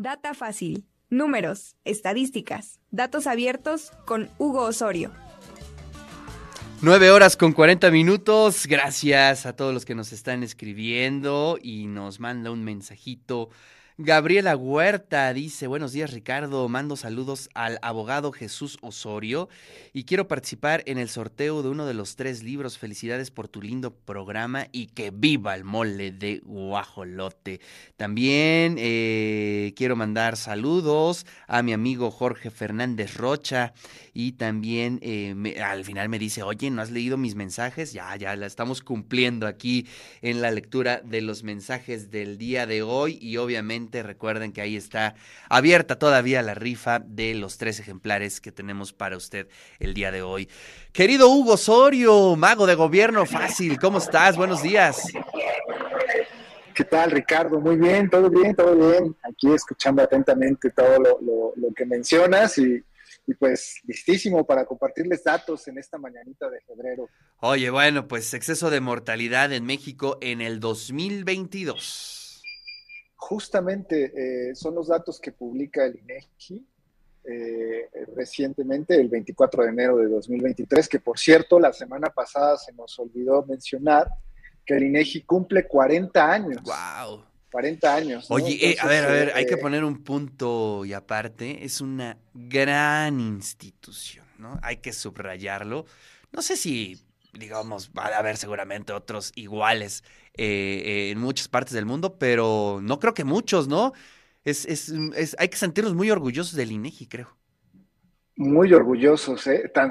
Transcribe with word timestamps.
Data 0.00 0.32
fácil. 0.32 0.84
Números, 1.10 1.74
estadísticas, 1.84 2.78
datos 2.92 3.26
abiertos 3.26 3.90
con 4.04 4.30
Hugo 4.38 4.60
Osorio. 4.62 5.10
Nueve 6.82 7.10
horas 7.10 7.36
con 7.36 7.52
40 7.52 7.90
minutos. 7.90 8.68
Gracias 8.68 9.44
a 9.44 9.56
todos 9.56 9.74
los 9.74 9.84
que 9.84 9.96
nos 9.96 10.12
están 10.12 10.44
escribiendo 10.44 11.58
y 11.60 11.88
nos 11.88 12.20
manda 12.20 12.52
un 12.52 12.62
mensajito 12.62 13.50
Gabriela 14.00 14.54
Huerta 14.54 15.34
dice, 15.34 15.66
buenos 15.66 15.90
días 15.90 16.12
Ricardo, 16.12 16.68
mando 16.68 16.94
saludos 16.94 17.50
al 17.54 17.80
abogado 17.82 18.30
Jesús 18.30 18.78
Osorio 18.80 19.48
y 19.92 20.04
quiero 20.04 20.28
participar 20.28 20.84
en 20.86 20.98
el 20.98 21.08
sorteo 21.08 21.64
de 21.64 21.68
uno 21.68 21.84
de 21.84 21.94
los 21.94 22.14
tres 22.14 22.44
libros. 22.44 22.78
Felicidades 22.78 23.32
por 23.32 23.48
tu 23.48 23.60
lindo 23.60 23.92
programa 23.92 24.68
y 24.70 24.86
que 24.86 25.10
viva 25.10 25.56
el 25.56 25.64
mole 25.64 26.12
de 26.12 26.40
guajolote. 26.44 27.60
También 27.96 28.76
eh, 28.78 29.72
quiero 29.74 29.96
mandar 29.96 30.36
saludos 30.36 31.26
a 31.48 31.64
mi 31.64 31.72
amigo 31.72 32.12
Jorge 32.12 32.52
Fernández 32.52 33.16
Rocha 33.16 33.72
y 34.14 34.32
también 34.32 35.00
eh, 35.02 35.60
al 35.60 35.84
final 35.84 36.08
me 36.08 36.20
dice, 36.20 36.44
oye, 36.44 36.70
¿no 36.70 36.82
has 36.82 36.92
leído 36.92 37.16
mis 37.16 37.34
mensajes? 37.34 37.92
Ya, 37.92 38.14
ya 38.14 38.36
la 38.36 38.46
estamos 38.46 38.80
cumpliendo 38.80 39.48
aquí 39.48 39.88
en 40.22 40.40
la 40.40 40.52
lectura 40.52 41.00
de 41.04 41.20
los 41.20 41.42
mensajes 41.42 42.12
del 42.12 42.38
día 42.38 42.64
de 42.64 42.82
hoy 42.82 43.18
y 43.20 43.38
obviamente 43.38 43.87
recuerden 43.92 44.52
que 44.52 44.60
ahí 44.60 44.76
está 44.76 45.14
abierta 45.48 45.98
todavía 45.98 46.42
la 46.42 46.54
rifa 46.54 47.00
de 47.00 47.34
los 47.34 47.58
tres 47.58 47.80
ejemplares 47.80 48.40
que 48.40 48.52
tenemos 48.52 48.92
para 48.92 49.16
usted 49.16 49.48
el 49.78 49.94
día 49.94 50.10
de 50.10 50.22
hoy. 50.22 50.48
Querido 50.92 51.28
Hugo 51.28 51.54
Osorio, 51.54 52.36
mago 52.36 52.66
de 52.66 52.74
gobierno 52.74 53.26
fácil, 53.26 53.78
¿cómo 53.78 53.98
estás? 53.98 54.36
Buenos 54.36 54.62
días. 54.62 55.12
¿Qué 56.78 56.84
tal, 56.84 57.10
Ricardo? 57.10 57.58
Muy 57.58 57.76
bien, 57.76 58.08
todo 58.08 58.30
bien, 58.30 58.54
todo 58.54 58.76
bien. 58.76 59.16
Aquí 59.24 59.52
escuchando 59.52 60.00
atentamente 60.00 60.70
todo 60.70 60.98
lo, 61.00 61.74
que 61.74 61.84
mencionas 61.84 62.56
y, 62.58 62.80
y 63.26 63.34
pues 63.34 63.80
listísimo 63.84 64.46
para 64.46 64.64
compartirles 64.64 65.24
datos 65.24 65.66
en 65.66 65.78
esta 65.78 65.98
mañanita 65.98 66.48
de 66.48 66.60
febrero. 66.60 67.08
Oye, 67.40 67.70
bueno, 67.70 68.06
pues 68.06 68.32
exceso 68.32 68.70
de 68.70 68.80
mortalidad 68.80 69.52
en 69.52 69.66
México 69.66 70.18
en 70.20 70.40
el 70.40 70.60
2022 70.60 72.17
justamente 73.18 74.12
eh, 74.50 74.54
son 74.54 74.76
los 74.76 74.86
datos 74.88 75.20
que 75.20 75.32
publica 75.32 75.84
el 75.84 75.98
INEGI 75.98 76.64
eh, 77.24 77.90
recientemente, 78.14 78.94
el 78.94 79.08
24 79.08 79.64
de 79.64 79.68
enero 79.68 79.96
de 79.96 80.08
2023, 80.08 80.88
que 80.88 81.00
por 81.00 81.18
cierto, 81.18 81.58
la 81.58 81.72
semana 81.72 82.08
pasada 82.10 82.56
se 82.56 82.72
nos 82.72 82.96
olvidó 82.98 83.44
mencionar 83.44 84.08
que 84.64 84.76
el 84.76 84.84
INEGI 84.84 85.22
cumple 85.24 85.66
40 85.66 86.32
años. 86.32 86.62
¡Wow! 86.62 87.24
40 87.50 87.94
años. 87.94 88.30
Oye, 88.30 88.70
eh, 88.70 88.76
a 88.80 88.86
ver, 88.86 89.04
a 89.04 89.10
ver, 89.10 89.32
hay 89.34 89.46
que 89.46 89.56
poner 89.56 89.82
un 89.82 90.04
punto 90.04 90.84
y 90.84 90.92
aparte, 90.92 91.64
es 91.64 91.80
una 91.80 92.16
gran 92.32 93.18
institución, 93.18 94.26
¿no? 94.38 94.58
Hay 94.62 94.76
que 94.76 94.92
subrayarlo. 94.92 95.86
No 96.30 96.40
sé 96.40 96.56
si 96.56 96.98
digamos, 97.32 97.90
va 97.96 98.06
a 98.06 98.18
haber 98.18 98.36
seguramente 98.36 98.92
otros 98.92 99.32
iguales 99.34 100.04
eh, 100.38 100.82
eh, 100.84 101.10
en 101.10 101.18
muchas 101.18 101.48
partes 101.48 101.74
del 101.74 101.86
mundo, 101.86 102.16
pero 102.18 102.80
no 102.82 102.98
creo 102.98 103.14
que 103.14 103.24
muchos, 103.24 103.68
¿no? 103.68 103.92
Es, 104.44 104.64
es, 104.66 104.88
es, 105.16 105.36
hay 105.38 105.48
que 105.48 105.56
sentirnos 105.56 105.94
muy 105.94 106.10
orgullosos 106.10 106.54
del 106.54 106.72
INEGI, 106.72 107.06
creo. 107.06 107.36
Muy 108.36 108.72
orgullosos, 108.72 109.46
¿eh? 109.48 109.70
Tan, 109.74 109.90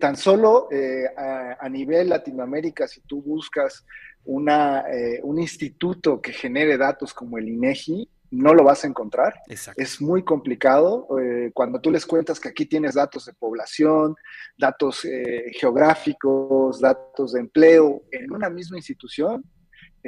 tan 0.00 0.16
solo 0.16 0.68
eh, 0.70 1.04
a, 1.16 1.68
nivel 1.68 2.08
Latinoamérica, 2.08 2.88
si 2.88 3.00
tú 3.02 3.22
buscas 3.22 3.84
una, 4.24 4.84
un 5.22 5.38
instituto 5.38 6.20
que 6.20 6.32
genere 6.32 6.76
datos 6.76 7.14
como 7.14 7.38
el 7.38 7.48
INEGI, 7.48 8.08
no 8.30 8.54
lo 8.54 8.64
vas 8.64 8.84
a 8.84 8.88
encontrar. 8.88 9.40
Es 9.76 10.00
muy 10.00 10.22
complicado. 10.22 11.06
Eh, 11.18 11.50
cuando 11.54 11.80
tú 11.80 11.90
les 11.90 12.04
cuentas 12.04 12.38
que 12.38 12.48
aquí 12.48 12.66
tienes 12.66 12.94
datos 12.94 13.26
de 13.26 13.32
población, 13.32 14.14
datos 14.56 15.04
eh, 15.04 15.50
geográficos, 15.58 16.80
datos 16.80 17.32
de 17.32 17.40
empleo 17.40 18.02
en 18.10 18.32
una 18.32 18.50
misma 18.50 18.76
institución, 18.76 19.44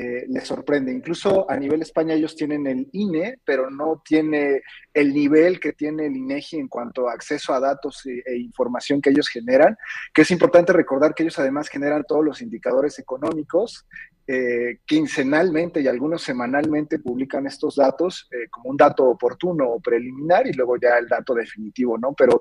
eh, 0.00 0.24
les 0.28 0.46
sorprende. 0.46 0.90
Incluso 0.90 1.50
a 1.50 1.56
nivel 1.58 1.82
España 1.82 2.14
ellos 2.14 2.34
tienen 2.34 2.66
el 2.66 2.88
INE, 2.92 3.38
pero 3.44 3.68
no 3.68 4.00
tiene 4.02 4.62
el 4.94 5.12
nivel 5.12 5.60
que 5.60 5.74
tiene 5.74 6.06
el 6.06 6.16
INEGI 6.16 6.56
en 6.56 6.68
cuanto 6.68 7.06
a 7.06 7.12
acceso 7.12 7.52
a 7.52 7.60
datos 7.60 8.06
e, 8.06 8.22
e, 8.24 8.38
información 8.38 9.02
que 9.02 9.10
ellos 9.10 9.28
generan, 9.28 9.76
que 10.14 10.22
es 10.22 10.30
importante 10.30 10.72
recordar 10.72 11.14
que 11.14 11.24
ellos 11.24 11.38
además 11.38 11.68
generan 11.68 12.04
todos 12.08 12.24
los 12.24 12.40
indicadores 12.40 12.98
económicos. 12.98 13.86
Eh, 14.26 14.78
quincenalmente 14.86 15.82
y 15.82 15.88
algunos 15.88 16.22
semanalmente 16.22 17.00
publican 17.00 17.46
estos 17.46 17.76
datos 17.76 18.26
eh, 18.30 18.48
como 18.48 18.70
un 18.70 18.76
dato 18.78 19.04
oportuno 19.04 19.68
o 19.68 19.80
preliminar 19.80 20.46
y 20.46 20.52
luego 20.54 20.78
ya 20.78 20.96
el 20.96 21.08
dato 21.08 21.34
definitivo, 21.34 21.98
¿no? 21.98 22.14
Pero 22.14 22.40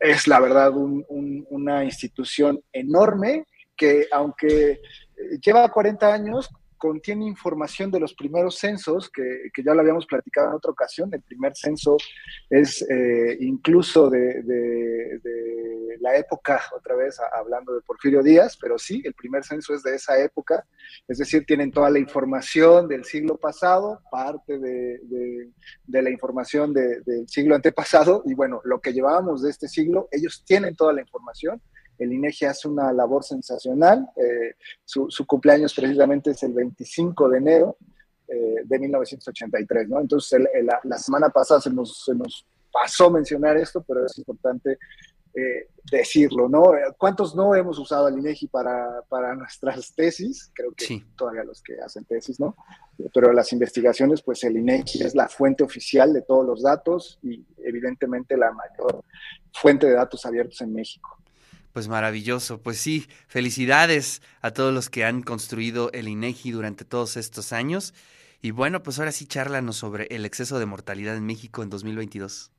es 0.00 0.26
la 0.26 0.40
verdad 0.40 0.72
una 0.74 1.84
institución 1.84 2.60
enorme 2.72 3.44
que 3.76 4.08
aunque 4.10 4.80
lleva 5.40 5.68
40 5.68 6.12
años, 6.12 6.48
contiene 6.78 7.26
información 7.26 7.90
de 7.90 8.00
los 8.00 8.14
primeros 8.14 8.56
censos, 8.56 9.10
que, 9.10 9.50
ya 9.64 9.74
lo 9.74 9.80
habíamos 9.80 10.06
platicado 10.06 10.48
en 10.48 10.54
otra 10.54 10.70
ocasión. 10.70 11.10
El 11.12 11.22
primer 11.22 11.54
censo 11.56 11.96
es 12.48 12.82
eh, 12.88 13.36
incluso 13.40 14.08
de, 14.08 15.20
la 16.00 16.16
época, 16.16 16.62
otra 16.74 16.94
vez 16.94 17.18
hablando 17.32 17.74
de 17.74 17.80
Porfirio 17.82 18.22
Díaz, 18.22 18.56
pero 18.60 18.78
sí, 18.78 19.02
el 19.04 19.14
primer 19.14 19.44
censo 19.44 19.74
es 19.74 19.82
de 19.82 19.96
esa 19.96 20.18
época. 20.18 20.64
Es 21.08 21.18
decir, 21.18 21.44
tienen 21.44 21.72
toda 21.72 21.90
la 21.90 21.98
información 21.98 22.88
del 22.88 23.04
siglo 23.04 23.36
pasado, 23.36 24.00
parte 24.10 24.58
de, 24.58 25.50
la 25.88 26.10
información 26.10 26.72
del 26.72 27.28
siglo 27.28 27.54
antepasado, 27.56 28.22
y 28.26 28.34
bueno, 28.34 28.60
lo 28.64 28.80
que 28.80 28.92
llevábamos 28.92 29.42
de 29.42 29.50
este 29.50 29.68
siglo, 29.68 30.08
ellos 30.12 30.44
tienen 30.46 30.76
toda 30.76 30.92
la 30.92 31.00
información 31.00 31.60
el 31.98 32.12
INEGI 32.12 32.46
hace 32.46 32.68
una 32.68 32.92
labor 32.92 33.24
sensacional. 33.24 34.08
Eh, 34.16 34.54
su, 34.84 35.08
cumpleaños 35.26 35.74
precisamente 35.74 36.30
es 36.30 36.42
el 36.42 36.52
25 36.52 37.28
de 37.28 37.38
enero 37.38 37.76
eh, 38.28 38.62
de 38.64 38.78
1983, 38.78 39.88
¿no? 39.88 40.00
Entonces, 40.00 40.40
la, 40.84 40.98
semana 40.98 41.28
pasada 41.28 41.60
se 41.60 41.70
nos, 41.70 42.04
se 42.04 42.14
nos 42.14 42.46
pasó 42.72 43.10
mencionar 43.10 43.56
esto, 43.56 43.82
pero 43.86 44.06
es 44.06 44.16
importante 44.18 44.78
eh, 45.34 45.68
decirlo, 45.90 46.48
¿no? 46.48 46.72
¿Cuántos 46.96 47.34
no 47.34 47.54
hemos 47.54 47.78
usado 47.78 48.08
el 48.08 48.18
INEGI 48.18 48.48
para, 48.48 49.02
para 49.08 49.34
nuestras 49.34 49.94
tesis? 49.94 50.50
Creo 50.54 50.72
que 50.72 51.04
todavía 51.16 51.44
los 51.44 51.62
que 51.62 51.80
hacen 51.80 52.04
tesis, 52.04 52.38
¿no? 52.38 52.56
Pero 53.14 53.32
las 53.32 53.52
investigaciones, 53.52 54.22
pues 54.22 54.42
el 54.44 54.56
INEGI 54.56 55.04
es 55.04 55.14
la 55.14 55.28
fuente 55.28 55.64
oficial 55.64 56.12
de 56.12 56.22
todos 56.22 56.44
los 56.44 56.62
datos 56.62 57.18
y 57.22 57.44
evidentemente 57.58 58.36
la 58.36 58.52
mayor 58.52 59.04
fuente 59.52 59.86
de 59.86 59.94
datos 59.94 60.24
abiertos 60.26 60.60
en 60.60 60.72
México. 60.72 61.18
Pues 61.78 61.86
maravilloso, 61.86 62.60
pues 62.60 62.78
sí, 62.78 63.06
felicidades 63.28 64.20
a 64.42 64.50
todos 64.50 64.74
los 64.74 64.90
que 64.90 65.04
han 65.04 65.22
construido 65.22 65.92
el 65.92 66.08
INEGI 66.08 66.50
durante 66.50 66.84
todos 66.84 67.16
estos 67.16 67.52
años. 67.52 67.94
Y 68.42 68.50
bueno, 68.50 68.82
pues 68.82 68.98
ahora 68.98 69.12
sí, 69.12 69.26
charlanos 69.26 69.76
sobre 69.76 70.08
el 70.10 70.24
exceso 70.24 70.58
de 70.58 70.66
mortalidad 70.66 71.16
en 71.16 71.24
México 71.24 71.62
en 71.62 71.70
2022. 71.70 72.50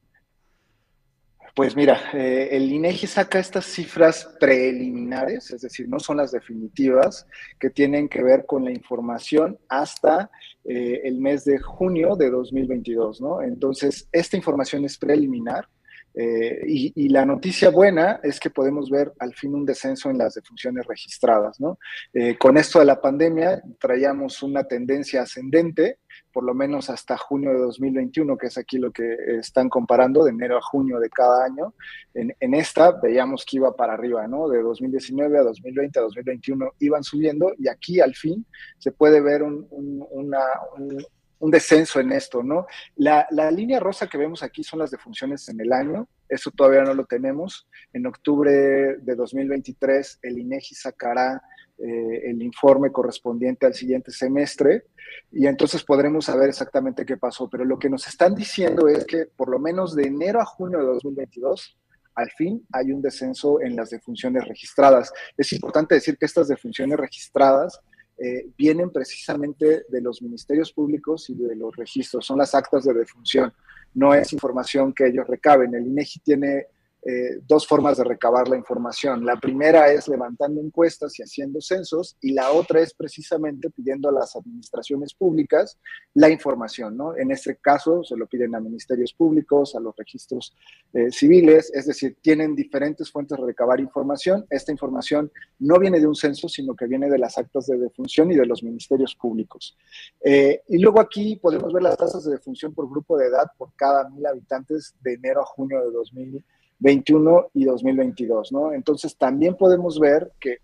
Pues 1.54 1.76
mira, 1.76 2.00
eh, 2.14 2.48
el 2.52 2.72
INEGI 2.72 3.08
saca 3.08 3.40
estas 3.40 3.66
cifras 3.66 4.24
preliminares, 4.40 5.52
es 5.52 5.60
decir, 5.60 5.90
no 5.90 6.00
son 6.00 6.16
las 6.16 6.32
definitivas, 6.32 7.28
que 7.60 7.70
tienen 7.70 8.08
que 8.08 8.24
ver 8.24 8.46
con 8.46 8.64
la 8.64 8.72
información 8.72 9.60
hasta 9.68 10.32
eh, 10.64 11.02
el 11.04 11.18
mes 11.18 11.44
de 11.44 11.60
junio 11.60 12.16
de 12.16 12.30
2022, 12.30 13.20
¿no? 13.20 13.42
Entonces, 13.42 14.08
esta 14.14 14.38
información 14.38 14.86
es 14.86 14.98
preliminar 14.98 15.68
eh, 16.14 16.64
y, 16.66 17.10
la 17.10 17.26
noticia 17.26 17.70
buena 17.70 18.20
es 18.24 18.40
que 18.40 18.50
podemos 18.50 18.90
ver 18.90 19.14
al 19.20 19.34
fin 19.34 19.56
un 19.56 19.66
descenso 19.66 20.10
en 20.10 20.18
las 20.18 20.34
defunciones 20.34 20.86
registradas. 20.86 21.60
¿no? 21.60 21.80
Eh, 22.14 22.38
con 22.38 22.58
esto 22.58 22.80
de 22.80 22.86
la 22.86 23.00
pandemia 23.00 23.62
traíamos 23.80 24.44
una 24.44 24.64
tendencia 24.64 25.24
ascendente, 25.24 26.00
por 26.32 26.44
lo 26.44 26.54
menos 26.54 26.90
hasta 26.90 27.18
junio 27.18 27.52
de 27.52 27.60
2021, 27.60 28.38
que 28.38 28.48
es 28.48 28.58
aquí 28.58 28.78
lo 28.78 28.92
que 28.92 29.16
están 29.40 29.70
comparando, 29.70 30.24
de 30.24 30.32
enero 30.32 30.58
a 30.58 30.62
junio 30.62 31.00
de 31.00 31.10
cada 31.10 31.46
año. 31.46 31.74
En, 32.14 32.54
esta 32.54 32.92
veíamos 32.92 33.46
que 33.46 33.58
iba 33.58 33.76
para 33.76 33.94
arriba, 33.94 34.28
¿no? 34.28 34.50
de 34.50 34.62
2019 34.62 35.38
a 35.38 35.44
2020 35.44 36.00
a 36.00 36.02
2021 36.04 36.74
iban 36.80 37.04
subiendo 37.04 37.54
y 37.58 37.68
aquí 37.68 38.00
al 38.02 38.16
fin 38.16 38.46
se 38.78 38.92
puede 38.92 39.22
ver 39.22 39.44
un, 39.44 39.68
una, 39.70 40.40
un 40.78 40.98
descenso 41.40 42.00
en 42.00 42.12
esto, 42.12 42.44
¿no? 42.44 42.68
La, 42.96 43.28
línea 43.52 43.80
rosa 43.80 44.08
que 44.08 44.18
vemos 44.18 44.44
aquí 44.44 44.64
son 44.64 44.80
las 44.80 44.92
defunciones 44.92 45.48
en 45.50 45.60
el 45.62 45.72
año, 45.72 46.08
eso 46.28 46.52
todavía 46.52 46.84
no 46.84 46.94
lo 46.94 47.06
tenemos. 47.06 47.68
En 47.94 48.06
octubre 48.06 48.52
de 48.52 49.16
2023 49.16 50.20
el 50.22 50.38
INEGI 50.38 50.76
sacará 50.76 51.42
eh, 51.78 52.30
el 52.30 52.42
informe 52.42 52.92
correspondiente 52.92 53.66
al 53.66 53.74
siguiente 53.74 54.12
semestre 54.12 54.84
y 55.32 55.48
entonces 55.48 55.84
podremos 55.84 56.26
saber 56.26 56.50
exactamente 56.50 57.06
qué 57.06 57.18
pasó. 57.18 57.50
Pero 57.50 57.64
lo 57.66 57.80
que 57.80 57.90
nos 57.90 58.08
están 58.08 58.36
diciendo 58.36 58.88
es 58.88 59.06
que 59.06 59.26
por 59.26 59.50
lo 59.50 59.60
menos 59.60 59.96
de 59.96 60.04
enero 60.08 60.42
a 60.42 60.46
junio 60.46 60.80
de 60.80 60.86
2022 60.86 61.78
al 62.16 62.30
fin 62.32 62.66
hay 62.74 62.92
un 62.92 63.02
descenso 63.02 63.62
en 63.62 63.76
las 63.76 63.90
defunciones 63.90 64.46
registradas. 64.46 65.12
Es 65.38 65.54
importante 65.54 65.96
decir 65.96 66.18
que 66.18 66.26
estas 66.26 66.50
defunciones 66.50 67.00
registradas 67.00 67.80
eh, 68.22 68.50
vienen 68.58 68.90
precisamente 68.90 69.86
de 69.88 70.02
los 70.02 70.22
ministerios 70.22 70.74
públicos 70.74 71.30
y 71.30 71.36
de 71.36 71.56
los 71.56 71.76
registros, 71.76 72.26
son 72.26 72.38
las 72.38 72.54
actas 72.54 72.84
de 72.84 72.94
defunción, 72.94 73.54
no 73.94 74.14
es 74.14 74.34
información 74.34 74.94
que 74.94 75.08
ellos 75.08 75.26
recaben. 75.28 75.74
El 75.74 75.88
INEGI 75.88 76.20
tiene 76.20 76.68
eh, 77.02 77.40
dos 77.48 77.66
formas 77.66 77.98
de 77.98 78.04
recabar 78.04 78.50
la 78.50 78.58
información. 78.58 79.26
La 79.26 79.38
primera 79.38 79.92
es 79.92 80.10
levantando 80.10 80.60
encuestas 80.60 81.18
y 81.18 81.24
haciendo 81.24 81.62
censos 81.62 82.18
y 82.20 82.34
la 82.34 82.52
otra 82.52 82.82
es 82.82 82.94
precisamente 82.94 83.70
pidiendo 83.70 84.10
a 84.10 84.12
las 84.12 84.36
administraciones 84.36 85.14
públicas 85.14 85.80
la 86.14 86.30
información, 86.30 86.98
¿no? 86.98 87.16
En 87.16 87.32
este 87.32 87.56
caso 87.56 88.04
se 88.04 88.18
lo 88.18 88.28
piden 88.28 88.54
a 88.54 88.60
ministerios 88.60 89.14
públicos, 89.14 89.76
a 89.76 89.80
los 89.80 89.96
registros 89.96 90.54
eh, 90.94 91.10
civiles, 91.10 91.72
es 91.74 91.86
decir, 91.86 92.18
tienen 92.22 92.54
diferentes 92.54 93.10
fuentes 93.10 93.38
de 93.38 93.46
recabar 93.46 93.80
información. 93.80 94.46
Esta 94.50 94.74
información 94.74 95.32
no 95.60 95.80
viene 95.80 96.02
de 96.02 96.08
un 96.08 96.16
censo, 96.16 96.50
sino 96.50 96.76
que 96.76 96.86
viene 96.86 97.10
de 97.10 97.18
las 97.18 97.38
actas 97.38 97.68
de 97.68 97.78
defunción 97.78 98.30
y 98.32 98.36
de 98.36 98.46
los 98.46 98.62
ministerios 98.62 99.16
públicos. 99.16 99.78
Eh, 100.22 100.64
y 100.68 100.80
luego 100.80 101.00
aquí 101.00 101.38
podemos 101.38 101.72
ver 101.72 101.84
las 101.84 101.98
tasas 101.98 102.26
de 102.26 102.32
defunción 102.32 102.74
por 102.74 102.90
grupo 102.90 103.18
de 103.18 103.28
edad 103.28 103.48
por 103.58 103.74
cada 103.76 104.10
mil 104.10 104.26
habitantes 104.26 104.96
de 105.02 105.14
enero 105.14 105.42
a 105.42 105.46
junio 105.46 105.80
de 105.80 105.92
2020 105.92 106.59
21 106.80 107.52
y 107.54 107.66
2022, 107.66 108.52
¿no? 108.52 108.74
Entonces 108.74 109.18
también 109.18 109.56
podemos 109.56 110.00
ver 110.00 110.32
que 110.40 110.60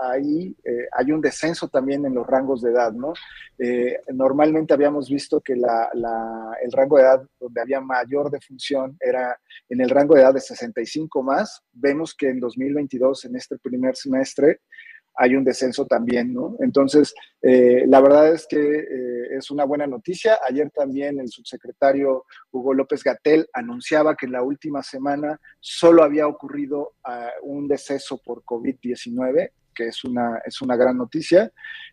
ahí 0.00 0.56
eh, 0.64 0.86
hay 0.92 1.12
un 1.12 1.20
descenso 1.20 1.68
también 1.68 2.04
en 2.06 2.14
los 2.14 2.26
rangos 2.26 2.62
de 2.62 2.70
edad, 2.70 2.92
¿no? 2.92 3.14
Eh, 3.58 4.00
normalmente 4.12 4.74
habíamos 4.74 5.08
visto 5.08 5.40
que 5.40 5.54
el 5.54 6.72
rango 6.72 6.96
de 6.96 7.02
edad 7.02 7.22
donde 7.40 7.60
había 7.60 7.80
mayor 7.80 8.30
defunción 8.30 8.96
era 9.00 9.38
en 9.68 9.80
el 9.80 9.90
rango 9.90 10.14
de 10.14 10.20
edad 10.20 10.34
de 10.34 10.40
65 10.40 11.22
más. 11.22 11.62
Vemos 11.72 12.14
que 12.14 12.28
en 12.28 12.40
2022, 12.40 13.24
en 13.24 13.36
este 13.36 13.58
primer 13.58 13.96
semestre, 13.96 14.60
hay 15.16 15.34
un 15.34 15.44
descenso 15.44 15.86
también, 15.86 16.32
¿no? 16.32 16.56
Entonces, 16.60 17.14
eh, 17.42 17.84
la 17.86 18.00
verdad 18.00 18.32
es 18.32 18.46
que 18.46 18.58
eh, 18.58 19.36
es 19.36 19.50
una 19.50 19.64
buena 19.64 19.86
noticia. 19.86 20.38
Ayer 20.48 20.70
también 20.70 21.18
el 21.20 21.28
subsecretario 21.28 22.24
Hugo 22.50 22.74
López 22.74 23.02
Gatel 23.02 23.48
anunciaba 23.52 24.14
que 24.14 24.26
en 24.26 24.32
la 24.32 24.42
última 24.42 24.82
semana 24.82 25.40
solo 25.60 26.02
había 26.02 26.26
ocurrido 26.26 26.94
ah, 27.04 27.30
un 27.42 27.66
deceso 27.66 28.20
por 28.24 28.42
COVID-19 28.44 29.50
que 29.74 29.88
es 29.88 30.04
una, 30.04 30.40
es 30.42 30.62
una 30.62 30.74
gran 30.74 30.96
noticia, 30.96 31.52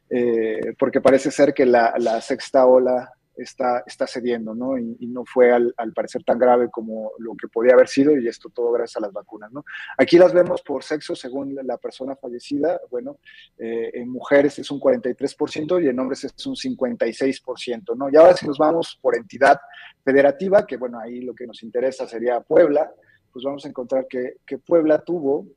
eh, 0.10 0.74
porque 0.80 1.02
parece 1.02 1.30
ser 1.32 1.54
que 1.54 1.66
la, 1.66 1.94
la 1.98 2.22
sexta 2.22 2.66
ola 2.66 3.12
está, 3.36 3.84
está 3.86 4.08
cediendo, 4.08 4.54
¿no? 4.54 4.78
Y, 4.78 5.08
no 5.08 5.26
fue 5.26 5.52
al, 5.52 5.74
parecer 5.94 6.24
tan 6.24 6.40
grave 6.40 6.70
como 6.72 7.12
lo 7.20 7.36
que 7.36 7.48
podía 7.48 7.74
haber 7.74 7.88
sido, 7.88 8.18
y 8.18 8.28
esto 8.28 8.50
todo 8.50 8.72
gracias 8.72 8.98
a 8.98 9.06
las 9.06 9.14
vacunas, 9.14 9.52
¿no? 9.52 9.64
Aquí 9.98 10.18
las 10.18 10.34
vemos 10.34 10.62
por 10.62 10.84
sexo 10.84 11.16
según 11.16 11.56
la 11.64 11.78
persona 11.78 12.16
fallecida, 12.16 12.80
bueno, 12.90 13.18
eh, 13.58 13.92
en 13.94 14.10
mujeres 14.10 14.58
es 14.60 14.72
un 14.72 14.80
43% 14.80 15.84
y 15.84 15.88
en 15.88 16.00
hombres 16.00 16.24
es 16.24 16.46
un 16.46 16.56
56%, 16.56 17.96
¿no? 17.96 18.10
Y 18.10 18.16
ahora 18.16 18.36
si 18.36 18.48
nos 18.48 18.58
vamos 18.58 18.98
por 19.02 19.16
entidad 19.16 19.60
federativa, 20.04 20.66
que 20.66 20.78
bueno, 20.78 21.00
ahí 21.00 21.22
lo 21.22 21.36
que 21.36 21.46
nos 21.46 21.62
interesa 21.64 22.08
sería 22.08 22.42
Puebla, 22.42 22.92
pues 23.32 23.46
vamos 23.46 23.66
a 23.66 23.70
encontrar 23.70 24.08
que, 24.08 24.38
que 24.46 24.58
Puebla 24.58 25.00
tuvo 25.00 25.48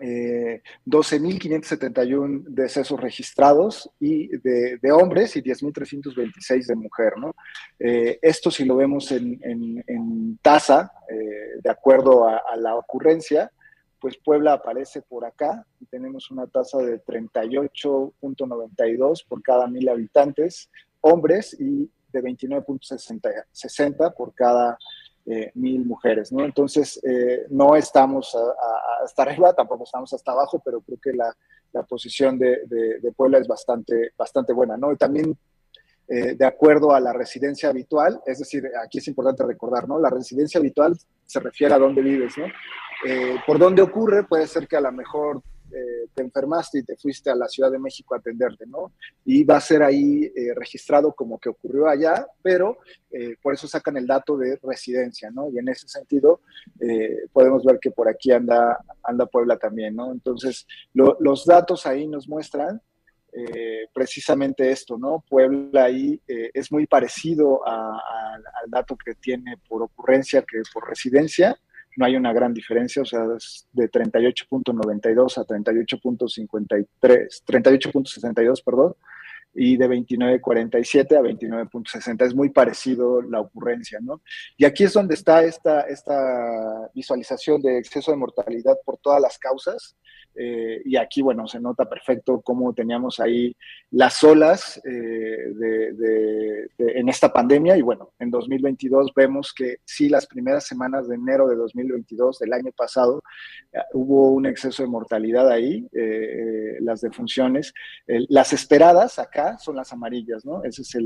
eh, 0.00 0.62
12.571 0.86 2.44
decesos 2.48 3.00
registrados 3.00 3.88
y 4.00 4.28
de, 4.38 4.80
hombres 4.92 5.36
y 5.36 5.42
10.326 5.42 6.66
de 6.66 6.74
mujer. 6.74 7.12
¿no? 7.18 7.36
Eh, 7.78 8.18
esto 8.22 8.50
si 8.50 8.64
lo 8.64 8.76
vemos 8.76 9.12
en, 9.12 10.38
tasa, 10.42 10.90
eh, 11.08 11.60
de 11.62 11.70
acuerdo 11.70 12.26
a, 12.26 12.42
la 12.56 12.74
ocurrencia, 12.76 13.52
pues 14.00 14.16
Puebla 14.16 14.54
aparece 14.54 15.02
por 15.02 15.26
acá 15.26 15.66
y 15.78 15.84
tenemos 15.86 16.30
una 16.30 16.46
tasa 16.46 16.78
de 16.78 17.04
38.92 17.04 19.26
por 19.28 19.42
cada 19.42 19.66
mil 19.66 19.86
habitantes, 19.88 20.70
hombres, 21.02 21.54
y 21.60 21.90
de 22.12 22.22
29.60 22.22 24.14
por 24.14 24.34
cada 24.34 24.78
eh, 25.26 25.50
mil 25.54 25.84
mujeres, 25.84 26.32
¿no? 26.32 26.44
Entonces, 26.44 26.98
eh, 27.04 27.46
no 27.50 27.76
estamos 27.76 28.36
hasta 29.04 29.22
arriba, 29.22 29.52
tampoco 29.52 29.84
estamos 29.84 30.12
hasta 30.12 30.32
abajo, 30.32 30.60
pero 30.64 30.80
creo 30.80 30.98
que 31.00 31.12
la, 31.12 31.34
posición 31.88 32.38
de, 32.38 32.98
Puebla 33.16 33.38
es 33.38 33.46
bastante, 33.46 34.12
bastante 34.16 34.52
buena, 34.52 34.76
¿no? 34.76 34.92
Y 34.92 34.96
también 34.96 35.36
eh, 36.08 36.34
de 36.34 36.44
acuerdo 36.44 36.92
a 36.92 37.00
la 37.00 37.12
residencia 37.12 37.68
habitual, 37.68 38.20
es 38.26 38.38
decir, 38.40 38.64
aquí 38.82 38.98
es 38.98 39.08
importante 39.08 39.44
recordar, 39.44 39.86
¿no? 39.86 40.00
La 40.00 40.10
residencia 40.10 40.58
habitual 40.58 40.96
se 41.26 41.38
refiere 41.38 41.74
a 41.74 41.78
dónde 41.78 42.02
vives, 42.02 42.36
¿no? 42.38 42.46
por 43.46 43.58
dónde 43.58 43.80
ocurre, 43.80 44.24
puede 44.24 44.46
ser 44.46 44.68
que 44.68 44.76
a 44.76 44.80
lo 44.82 44.92
mejor 44.92 45.42
eh, 45.72 46.08
te 46.14 46.22
enfermaste 46.22 46.78
y 46.80 46.82
te 46.82 46.96
fuiste 46.96 47.30
a 47.30 47.34
la 47.34 47.46
Ciudad 47.46 47.70
de 47.70 47.78
México 47.78 48.14
a 48.14 48.18
atenderte, 48.18 48.66
¿no? 48.66 48.92
Y 49.24 49.44
va 49.44 49.56
a 49.56 49.60
ser 49.60 49.82
ahí 49.82 50.24
eh, 50.34 50.52
registrado 50.54 51.12
como 51.12 51.38
que 51.38 51.48
ocurrió 51.48 51.88
allá, 51.88 52.26
pero 52.42 52.78
eh, 53.10 53.36
por 53.40 53.54
eso 53.54 53.68
sacan 53.68 53.96
el 53.96 54.06
dato 54.06 54.36
de 54.36 54.58
residencia, 54.62 55.30
¿no? 55.30 55.48
Y 55.50 55.58
en 55.58 55.68
ese 55.68 55.88
sentido 55.88 56.40
podemos 57.32 57.64
ver 57.64 57.78
que 57.78 57.90
por 57.90 58.08
aquí 58.08 58.32
anda, 58.32 58.78
anda 59.02 59.26
Puebla 59.26 59.58
también, 59.58 59.94
¿no? 59.94 60.12
Entonces, 60.12 60.66
los 60.92 61.44
datos 61.44 61.86
ahí 61.86 62.06
nos 62.06 62.28
muestran 62.28 62.80
precisamente 63.92 64.70
esto, 64.70 64.96
¿no? 64.98 65.22
Puebla 65.28 65.84
ahí 65.84 66.20
es 66.26 66.72
muy 66.72 66.86
parecido 66.86 67.66
al 67.66 68.70
dato 68.70 68.96
que 68.96 69.14
tiene 69.14 69.56
por 69.68 69.82
ocurrencia 69.82 70.42
que 70.42 70.62
por 70.72 70.88
residencia 70.88 71.58
no 71.96 72.06
hay 72.06 72.16
una 72.16 72.32
gran 72.32 72.54
diferencia, 72.54 73.02
o 73.02 73.04
sea, 73.04 73.24
es 73.36 73.66
de 73.72 73.90
38.92 73.90 75.38
a 75.38 75.44
38.53, 75.44 76.86
38.62, 77.46 78.64
perdón, 78.64 78.94
y 79.54 79.76
de 79.76 79.88
29.47 79.88 81.16
a 81.16 81.20
29.60. 81.20 82.26
Es 82.26 82.34
muy 82.34 82.50
parecido 82.50 83.20
la 83.22 83.40
ocurrencia, 83.40 83.98
¿no? 84.00 84.22
Y 84.56 84.64
aquí 84.64 84.84
es 84.84 84.92
donde 84.92 85.14
está 85.14 85.42
esta, 85.42 85.82
esta 85.82 86.90
visualización 86.94 87.60
de 87.60 87.78
exceso 87.78 88.10
de 88.10 88.16
mortalidad 88.16 88.78
por 88.84 88.98
todas 88.98 89.20
las 89.20 89.38
causas. 89.38 89.96
Eh, 90.36 90.80
y 90.84 90.96
aquí, 90.96 91.22
bueno, 91.22 91.48
se 91.48 91.58
nota 91.58 91.88
perfecto 91.88 92.40
cómo 92.40 92.72
teníamos 92.72 93.18
ahí 93.18 93.54
las 93.90 94.22
olas 94.22 94.80
eh, 94.84 96.68
en 96.78 97.08
esta 97.08 97.32
pandemia. 97.32 97.76
Y 97.76 97.82
bueno, 97.82 98.12
en 98.18 98.30
2022 98.30 99.12
vemos 99.14 99.52
que 99.52 99.78
sí, 99.84 100.08
las 100.08 100.26
primeras 100.26 100.64
semanas 100.64 101.08
de 101.08 101.16
enero 101.16 101.48
de 101.48 101.56
2022, 101.56 102.38
del 102.38 102.52
año 102.52 102.70
pasado, 102.76 103.22
eh, 103.72 103.78
hubo 103.94 104.30
un 104.30 104.46
exceso 104.46 104.82
de 104.84 104.88
mortalidad 104.88 105.50
ahí, 105.50 105.88
las 106.80 107.00
defunciones. 107.00 107.72
las 108.06 108.52
esperadas 108.52 109.18
acá 109.18 109.39
son 109.58 109.76
las 109.76 109.92
amarillas, 109.92 110.44
¿no? 110.44 110.62
Ese 110.64 110.82
es 110.82 110.96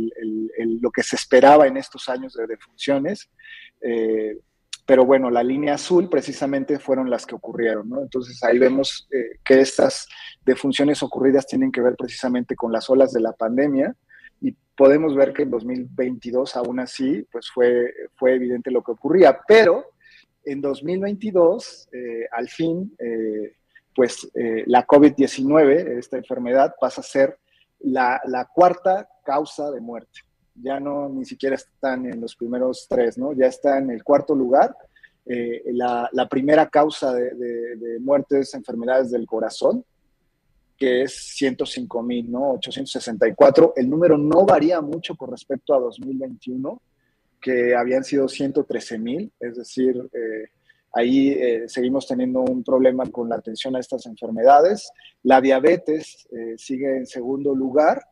lo 0.81 0.91
que 0.91 1.03
se 1.03 1.17
esperaba 1.17 1.67
en 1.67 1.77
estos 1.77 2.09
años 2.09 2.35
de 2.35 2.47
defunciones. 2.47 3.31
Pero 4.87 5.07
bueno, 5.07 5.31
la 5.31 5.43
línea 5.43 5.75
azul 5.75 6.11
precisamente 6.11 6.79
fueron 6.79 7.09
las 7.09 7.25
que 7.25 7.35
ocurrieron, 7.35 7.89
¿no? 7.89 8.03
Entonces 8.03 8.43
ahí 8.45 8.59
vemos 8.59 9.09
eh, 9.11 9.39
que 9.43 9.61
estas 9.61 10.07
defunciones 10.45 11.03
ocurridas 11.03 11.47
tienen 11.47 11.73
que 11.73 11.81
ver 11.81 11.97
precisamente 11.97 12.55
con 12.55 12.71
las 12.71 12.91
olas 12.91 13.13
de 13.13 13.21
la 13.21 13.33
pandemia 13.33 13.97
y 14.43 14.55
podemos 14.77 15.17
ver 15.17 15.33
que 15.33 15.45
en 15.45 15.51
2022 15.51 16.57
aún 16.57 16.81
así 16.81 17.27
pues 17.33 17.51
fue, 17.51 17.95
fue 18.17 18.35
evidente 18.35 18.71
lo 18.71 18.83
que 18.83 18.93
ocurría, 18.93 19.41
pero 19.49 19.87
en 20.45 20.61
2022 20.61 21.89
eh, 21.91 22.29
al 22.31 22.51
fin 22.51 22.95
eh, 22.99 23.55
pues 23.95 24.29
la 24.67 24.85
COVID-19, 24.85 25.99
esta 25.99 26.17
enfermedad 26.17 26.75
pasa 26.81 27.01
a 27.01 27.05
ser 27.05 27.39
la, 27.81 28.21
la 28.27 28.47
cuarta 28.47 29.09
causa 29.25 29.71
de 29.71 29.81
muerte 29.81 30.21
ya 30.55 30.79
no 30.79 31.09
ni 31.09 31.25
siquiera 31.25 31.57
están 31.57 32.07
en 32.07 32.21
los 32.21 32.37
primeros 32.37 32.87
tres, 32.89 33.19
¿no? 33.19 33.33
Ya 33.33 33.47
está 33.47 33.79
en 33.79 33.91
el 33.91 34.05
cuarto 34.05 34.35
lugar. 34.35 34.77
Eh, 35.27 35.63
la, 35.73 36.29
primera 36.31 36.69
causa 36.69 37.13
de, 37.15 37.99
muertes, 38.01 38.55
enfermedades 38.55 39.11
del 39.11 39.27
corazón, 39.27 39.85
que 40.77 41.03
es 41.03 41.15
105 41.37 42.03
mil, 42.03 42.31
¿no? 42.31 42.53
864. 42.53 43.73
El 43.77 43.89
número 43.89 44.19
no 44.19 44.45
varía 44.45 44.81
mucho 44.81 45.17
con 45.17 45.31
respecto 45.31 45.75
a 45.75 45.81
2021, 45.81 46.81
que 47.41 47.75
habían 47.75 48.05
sido 48.05 48.29
113 48.29 48.99
mil, 48.99 49.33
es 49.41 49.57
decir, 49.57 49.97
eh, 50.13 50.51
ahí 50.95 51.31
eh, 51.31 51.65
seguimos 51.67 52.07
teniendo 52.07 52.41
un 52.41 52.63
problema 52.63 53.05
con 53.07 53.29
la 53.29 53.37
atención 53.37 53.77
a 53.77 53.81
estas 53.81 54.07
enfermedades. 54.07 54.91
La 55.23 55.41
diabetes 55.41 56.27
sigue 56.57 56.97
en 56.97 57.07
segundo 57.07 57.55
lugar 57.55 58.03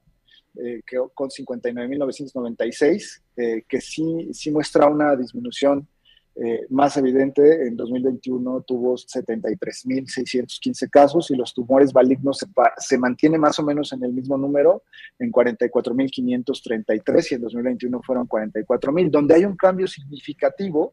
eh, 0.55 0.83
con 1.15 1.31
59.996, 1.31 3.23
eh, 3.39 3.63
que 3.67 3.81
sí, 3.81 4.29
sí 4.35 4.51
muestra 4.51 4.87
una 4.87 5.17
disminución 5.17 5.89
eh, 6.35 6.67
más 6.69 6.99
evidente. 6.99 7.67
En 7.67 7.75
2021 7.75 8.61
tuvo 8.63 8.95
73.615 8.95 10.91
casos 10.91 11.31
y 11.31 11.37
los 11.37 11.55
tumores 11.55 11.95
malignos 11.95 12.37
se, 12.37 12.47
se 12.79 12.99
mantiene 12.99 13.39
más 13.39 13.59
o 13.61 13.63
menos 13.63 13.95
en 13.95 14.05
el 14.05 14.13
mismo 14.13 14.37
número, 14.37 14.83
en 15.19 15.33
44.533 15.33 17.27
y 17.31 17.35
en 17.35 17.41
2021 17.41 18.03
fueron 18.03 18.29
44.000. 18.29 19.11
Donde 19.11 19.35
hay 19.35 19.47
un 19.47 19.57
cambio 19.57 19.87
significativo 19.87 20.93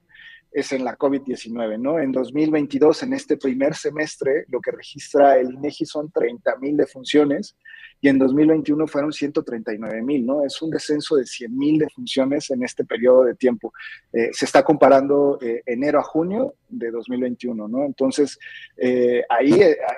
es 0.51 0.72
en 0.72 0.84
la 0.84 0.98
COVID-19, 0.98 1.79
¿no? 1.79 2.00
En 2.00 2.12
2022, 2.12 3.03
en 3.03 3.13
este 3.13 3.38
primer 3.38 3.75
semestre, 3.75 4.46
lo 4.48 4.60
que 4.60 4.72
registra 4.72 5.38
el 5.38 5.53
INEGI 5.53 5.86
son 5.86 6.12
30 6.12 6.56
mil 6.58 6.75
defunciones 6.75 7.56
y 8.01 8.08
en 8.08 8.18
2021 8.18 8.88
fueron 8.88 9.12
139 9.12 10.01
mil, 10.01 10.25
¿no? 10.25 10.46
Es 10.46 10.62
un 10.62 10.72
descenso 10.72 11.18
de 11.18 11.25
100 11.25 11.56
mil 11.56 11.77
defunciones 11.77 12.50
en 12.50 12.63
este 12.63 12.84
periodo 12.86 13.25
de 13.25 13.36
tiempo. 13.36 13.74
Eh, 14.13 14.29
se 14.32 14.46
está 14.46 14.63
comparando 14.63 15.38
eh, 15.41 15.62
enero 15.65 16.00
a 16.00 16.03
junio 16.03 16.56
de 16.68 16.91
2021, 16.91 17.68
¿no? 17.68 17.86
Entonces, 17.86 18.39
eh, 18.77 19.24
ahí, 19.29 19.51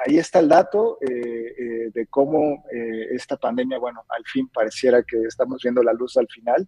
ahí 0.05 0.17
está 0.17 0.39
el 0.39 0.49
dato 0.49 0.97
de 1.01 2.07
cómo 2.09 2.63
esta 3.11 3.37
pandemia, 3.37 3.77
bueno, 3.77 4.03
al 4.09 4.23
fin 4.25 4.47
pareciera 4.47 5.03
que 5.03 5.17
estamos 5.23 5.61
viendo 5.61 5.83
la 5.83 5.93
luz 5.93 6.17
al 6.17 6.27
final. 6.27 6.67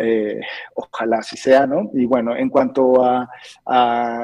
Eh, 0.00 0.40
ojalá 0.74 1.18
así 1.18 1.36
sea, 1.36 1.66
¿no? 1.66 1.90
Y 1.92 2.06
bueno, 2.06 2.36
en 2.36 2.48
cuanto 2.48 3.04
a, 3.04 3.28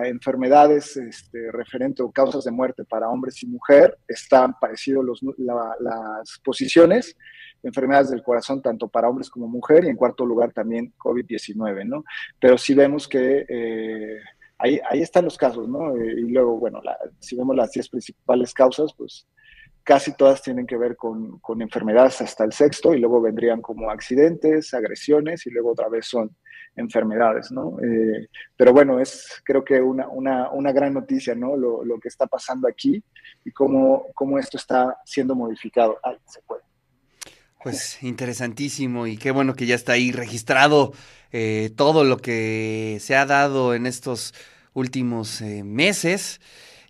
enfermedades 0.05 0.97
este, 0.97 1.51
referente 1.51 2.03
o 2.03 2.13
causas 2.13 2.45
de 2.45 2.53
muerte 2.53 2.85
para 2.85 3.09
hombres 3.09 3.43
y 3.43 3.47
mujer, 3.47 3.99
están 4.07 4.55
parecidos 4.61 5.05
los, 5.05 5.21
las 5.37 6.41
posiciones, 6.45 7.17
enfermedades 7.63 8.11
del 8.11 8.23
corazón 8.23 8.63
tanto 8.63 8.89
para 8.89 9.09
hombres 9.09 9.29
como 9.31 9.49
mujer 9.49 9.85
y 9.85 9.89
en 9.89 9.97
cuarto 9.97 10.25
lugar 10.25 10.53
también 10.53 10.93
COVID-19, 10.97 11.87
¿no? 11.87 12.05
Pero 12.41 12.57
sí 12.57 12.75
vemos 12.75 13.09
que... 13.09 13.45
Eh, 13.49 14.19
ahí, 14.59 14.81
ahí, 14.89 15.03
están 15.03 15.25
los 15.25 15.37
casos, 15.37 15.69
¿no? 15.69 15.97
Eh, 15.97 16.15
y 16.19 16.31
luego, 16.31 16.59
bueno, 16.59 16.81
si 17.19 17.37
vemos 17.37 17.57
las 17.57 17.73
10 17.73 17.89
principales 17.89 18.55
causas, 18.55 18.93
pues 18.97 19.27
casi 19.85 20.15
todas 20.15 20.43
tienen 20.43 20.67
que 20.67 20.77
ver 20.77 20.97
con, 20.97 21.41
enfermedades 21.61 22.21
hasta 22.23 22.45
el 22.45 22.53
sexto 22.53 22.95
y 22.95 22.99
luego 22.99 23.21
vendrían 23.21 23.61
como 23.61 23.91
accidentes, 23.91 24.73
agresiones 24.75 25.47
y 25.47 25.51
luego 25.51 25.73
otra 25.73 25.89
vez 25.89 26.07
son 26.07 26.35
enfermedades, 26.75 27.53
¿no? 27.53 27.77
Eh, 27.81 28.29
pero 28.57 28.73
bueno, 28.73 28.99
es 28.99 29.43
creo 29.45 29.63
que 29.63 29.81
una, 29.81 30.09
una, 30.09 30.73
gran 30.73 30.95
noticia, 30.95 31.35
¿no? 31.35 31.57
Lo, 31.57 32.01
que 32.01 32.09
está 32.09 32.27
pasando 32.27 32.67
aquí 32.67 33.01
y 33.45 33.53
cómo, 33.53 34.07
cómo 34.15 34.39
esto 34.39 34.57
está 34.57 34.99
siendo 35.05 35.37
modificado. 35.37 36.01
Ay, 36.03 36.17
se 36.27 36.41
puede. 36.43 36.63
Pues 37.63 38.03
interesantísimo 38.03 39.07
y 39.07 39.17
qué 39.17 39.31
bueno 39.31 39.55
que 39.55 39.67
ya 39.67 39.75
está 39.75 39.93
ahí 39.93 40.13
registrado 40.13 40.93
eh, 41.33 41.71
todo 41.77 42.05
lo 42.05 42.19
que 42.19 42.99
se 43.01 43.17
ha 43.17 43.25
dado 43.25 43.75
en 43.75 43.87
estos 43.87 44.35
últimos 44.75 45.41
eh, 45.41 45.63
meses. 45.65 46.41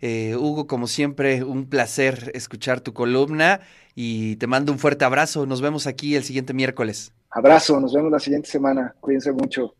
Eh, 0.06 0.36
Hugo, 0.36 0.66
como 0.66 0.86
siempre, 0.86 1.44
un 1.44 1.64
placer 1.64 2.30
escuchar 2.34 2.82
tu 2.82 2.92
columna 2.92 3.62
y 3.94 4.36
te 4.36 4.46
mando 4.46 4.70
un 4.70 4.78
fuerte 4.78 5.06
abrazo. 5.06 5.46
Nos 5.46 5.62
vemos 5.62 5.86
aquí 5.86 6.14
el 6.14 6.24
siguiente 6.24 6.52
miércoles. 6.52 7.14
Abrazo, 7.30 7.80
nos 7.80 7.94
vemos 7.94 8.12
la 8.12 8.18
siguiente 8.18 8.50
semana. 8.50 8.94
Cuídense 9.00 9.32
mucho. 9.32 9.74